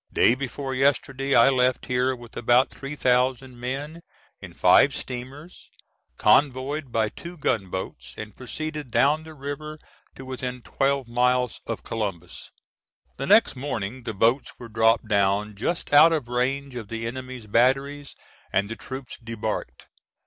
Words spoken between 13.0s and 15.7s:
The next morning the boats were dropped down